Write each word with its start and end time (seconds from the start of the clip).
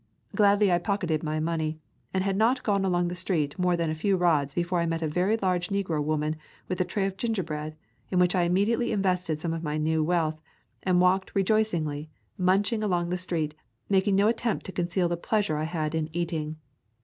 Gladly 0.35 0.71
I 0.71 0.79
pocketed 0.79 1.21
my 1.21 1.39
money, 1.39 1.77
and 2.11 2.23
had 2.23 2.35
not 2.35 2.63
gone 2.63 2.83
along 2.83 3.07
the 3.09 3.13
street 3.15 3.59
more 3.59 3.77
than 3.77 3.91
a 3.91 3.93
few 3.93 4.17
rods 4.17 4.51
before 4.51 4.79
I 4.79 4.87
met 4.87 5.03
a 5.03 5.07
very 5.07 5.37
large 5.37 5.67
negro 5.67 6.03
woman 6.03 6.37
with 6.67 6.81
a 6.81 6.85
tray 6.85 7.05
of 7.05 7.17
gingerbread, 7.17 7.75
in 8.09 8.17
which 8.17 8.33
I 8.33 8.41
immediately 8.41 8.91
invested 8.91 9.39
some 9.39 9.53
of 9.53 9.61
my 9.61 9.77
new 9.77 10.03
wealth, 10.03 10.41
and 10.81 11.01
walked 11.01 11.35
rejoicingly, 11.35 12.09
munching 12.35 12.83
along 12.83 13.09
the 13.09 13.15
street, 13.15 13.53
making 13.89 14.15
no 14.15 14.27
attempt 14.27 14.65
to 14.65 14.71
conceal 14.71 15.07
the 15.07 15.17
plea 15.17 15.43
sure 15.43 15.57
I 15.59 15.65
had 15.65 15.93
in 15.93 16.09
eating. 16.13 16.57